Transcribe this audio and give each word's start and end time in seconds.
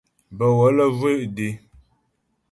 Bə̀ 0.37 0.49
wələ 0.57 0.85
zhwé 0.97 1.11
dé. 1.35 1.49